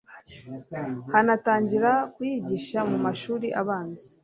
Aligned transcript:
hanatangira 1.11 1.91
kuyigisha 2.13 2.79
mu 2.89 2.97
mashuli 3.05 3.47
abanza 3.61 4.07